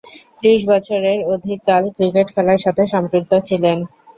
ত্রিশ 0.37 0.61
বছরের 0.69 1.19
অধিককাল 1.33 1.83
ক্রিকেট 1.95 2.27
খেলার 2.35 2.59
সাথে 2.65 2.83
সম্পৃক্ত 2.93 3.31
ছিলেন। 3.47 3.77